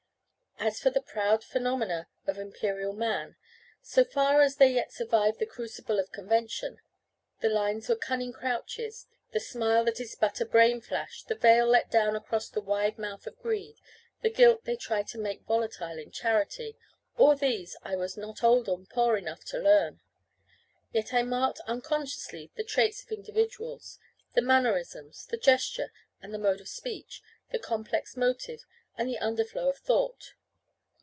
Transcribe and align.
As 0.63 0.79
for 0.79 0.91
the 0.91 1.01
proud 1.01 1.43
phenomena 1.43 2.07
of 2.27 2.37
imperial 2.37 2.93
man, 2.93 3.35
so 3.81 4.03
far 4.03 4.41
as 4.41 4.57
they 4.57 4.71
yet 4.73 4.91
survive 4.93 5.39
the 5.39 5.47
crucible 5.47 5.97
of 5.97 6.11
convention 6.11 6.79
the 7.39 7.49
lines 7.49 7.89
where 7.89 7.97
cunning 7.97 8.31
crouches, 8.31 9.07
the 9.31 9.39
smile 9.39 9.83
that 9.85 9.99
is 9.99 10.15
but 10.15 10.39
a 10.39 10.45
brain 10.45 10.79
flash, 10.79 11.23
the 11.23 11.33
veil 11.33 11.65
let 11.65 11.89
down 11.89 12.15
across 12.15 12.47
the 12.47 12.61
wide 12.61 12.99
mouth 12.99 13.25
of 13.25 13.39
greed, 13.39 13.77
the 14.21 14.29
guilt 14.29 14.63
they 14.65 14.75
try 14.75 15.01
to 15.01 15.17
make 15.17 15.47
volatile 15.47 15.97
in 15.97 16.11
charity, 16.11 16.77
all 17.17 17.35
these 17.35 17.75
I 17.81 17.95
was 17.95 18.15
not 18.15 18.43
old 18.43 18.69
and 18.69 18.87
poor 18.87 19.17
enough 19.17 19.43
to 19.45 19.57
learn. 19.57 19.99
Yet 20.93 21.11
I 21.11 21.23
marked 21.23 21.59
unconsciously 21.61 22.51
the 22.53 22.63
traits 22.63 23.01
of 23.03 23.11
individuals, 23.11 23.97
the 24.35 24.43
mannerism, 24.43 25.11
the 25.29 25.37
gesture, 25.37 25.91
and 26.21 26.31
the 26.31 26.37
mode 26.37 26.61
of 26.61 26.67
speech, 26.67 27.23
the 27.51 27.57
complex 27.57 28.15
motive, 28.15 28.63
and 28.95 29.09
the 29.09 29.17
underflow 29.17 29.67
of 29.67 29.79
thought. 29.79 30.35